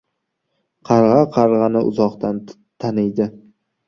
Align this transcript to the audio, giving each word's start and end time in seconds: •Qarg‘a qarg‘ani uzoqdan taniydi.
•Qarg‘a 0.87 1.19
qarg‘ani 1.35 1.83
uzoqdan 1.89 2.39
taniydi. 2.85 3.29